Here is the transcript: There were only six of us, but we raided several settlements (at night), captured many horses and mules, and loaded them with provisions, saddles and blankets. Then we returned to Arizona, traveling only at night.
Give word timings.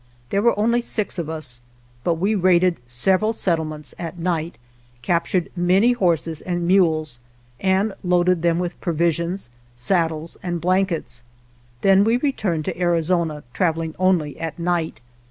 There 0.31 0.41
were 0.41 0.57
only 0.59 0.81
six 0.81 1.19
of 1.19 1.29
us, 1.29 1.61
but 2.03 2.15
we 2.15 2.33
raided 2.33 2.79
several 2.87 3.33
settlements 3.33 3.93
(at 3.99 4.17
night), 4.17 4.57
captured 5.03 5.51
many 5.55 5.91
horses 5.91 6.41
and 6.41 6.65
mules, 6.67 7.19
and 7.59 7.93
loaded 8.03 8.41
them 8.41 8.57
with 8.57 8.81
provisions, 8.81 9.51
saddles 9.75 10.37
and 10.41 10.59
blankets. 10.59 11.21
Then 11.81 12.03
we 12.03 12.17
returned 12.17 12.65
to 12.65 12.79
Arizona, 12.79 13.43
traveling 13.53 13.93
only 13.99 14.39
at 14.39 14.57
night. 14.57 15.01